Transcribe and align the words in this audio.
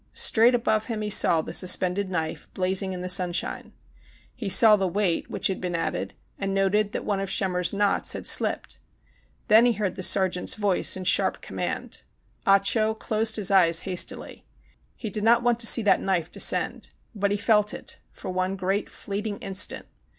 Straight 0.15 0.55
above 0.55 0.87
him 0.87 1.01
he 1.01 1.11
saw 1.11 1.43
the 1.43 1.53
suspended 1.53 2.09
knife 2.09 2.47
blazing 2.55 2.91
in 2.91 3.01
the 3.01 3.07
sunshine. 3.07 3.71
He 4.33 4.49
saw 4.49 4.75
the 4.75 4.87
weight 4.87 5.29
which 5.29 5.45
had 5.45 5.61
been 5.61 5.75
added, 5.75 6.15
and 6.39 6.55
noted 6.55 6.91
that 6.93 7.05
one 7.05 7.19
of 7.19 7.29
Schemmer's 7.29 7.71
knots 7.71 8.13
had 8.13 8.25
slipped. 8.25 8.79
Then 9.47 9.67
he 9.67 9.73
heard 9.73 9.93
the 9.93 10.01
sergeant's 10.01 10.55
voice 10.55 10.97
in 10.97 11.03
sharp 11.03 11.39
command. 11.41 12.01
Ah 12.47 12.57
Cho 12.57 12.95
closed 12.95 13.35
his 13.35 13.51
eyes 13.51 13.81
hastily. 13.81 14.43
He 14.95 15.11
did 15.11 15.23
not 15.23 15.43
want 15.43 15.59
to 15.59 15.67
see 15.67 15.83
that 15.83 16.01
knife 16.01 16.31
descend. 16.31 16.89
But 17.13 17.29
he 17.29 17.37
felt 17.37 17.71
it 17.71 17.99
ã 17.99 18.17
for 18.17 18.31
one 18.31 18.55
great 18.55 18.89
fleeting 18.89 19.37
instant. 19.37 19.85